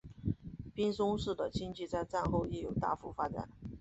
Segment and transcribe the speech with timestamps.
[0.73, 3.47] 滨松市的经济在战后亦有大幅发展。